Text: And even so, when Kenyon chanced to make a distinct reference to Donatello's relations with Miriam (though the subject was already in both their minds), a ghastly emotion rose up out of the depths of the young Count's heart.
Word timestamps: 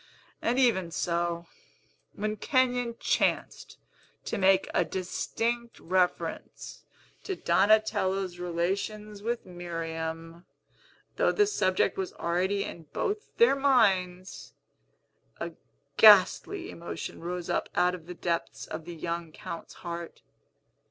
And 0.41 0.57
even 0.57 0.89
so, 0.89 1.45
when 2.15 2.35
Kenyon 2.35 2.95
chanced 2.99 3.77
to 4.25 4.39
make 4.39 4.67
a 4.73 4.83
distinct 4.83 5.79
reference 5.79 6.81
to 7.23 7.35
Donatello's 7.35 8.39
relations 8.39 9.21
with 9.21 9.45
Miriam 9.45 10.47
(though 11.17 11.31
the 11.31 11.45
subject 11.45 11.99
was 11.99 12.13
already 12.13 12.63
in 12.63 12.87
both 12.91 13.37
their 13.37 13.55
minds), 13.55 14.55
a 15.39 15.51
ghastly 15.97 16.71
emotion 16.71 17.19
rose 17.23 17.47
up 17.47 17.69
out 17.75 17.93
of 17.93 18.07
the 18.07 18.15
depths 18.15 18.65
of 18.65 18.85
the 18.85 18.95
young 18.95 19.31
Count's 19.31 19.75
heart. 19.85 20.23